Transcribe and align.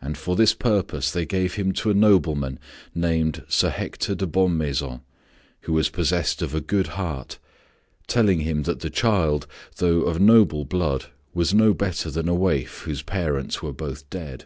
And 0.00 0.16
for 0.16 0.36
this 0.36 0.54
purpose 0.54 1.10
they 1.10 1.26
gave 1.26 1.54
him 1.54 1.72
to 1.72 1.90
a 1.90 1.92
nobleman 1.94 2.60
named 2.94 3.42
Sir 3.48 3.70
Hector 3.70 4.14
de 4.14 4.24
Bonmaison, 4.24 5.00
who 5.62 5.72
was 5.72 5.88
possessed 5.88 6.40
of 6.40 6.54
a 6.54 6.60
good 6.60 6.86
heart, 6.94 7.40
telling 8.06 8.42
him 8.42 8.62
that 8.62 8.78
the 8.78 8.90
child, 8.90 9.48
though 9.78 10.02
of 10.02 10.20
noble 10.20 10.64
blood, 10.64 11.06
was 11.34 11.52
no 11.52 11.74
better 11.74 12.12
than 12.12 12.28
a 12.28 12.34
waif 12.34 12.82
whose 12.82 13.02
parents 13.02 13.60
were 13.60 13.72
both 13.72 14.08
dead. 14.08 14.44